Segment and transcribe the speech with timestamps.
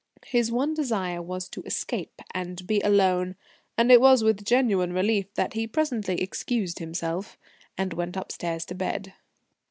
[0.25, 3.35] His one desire was to escape and be alone,
[3.77, 7.37] and it was with genuine relief that he presently excused himself
[7.77, 9.13] and went upstairs to bed.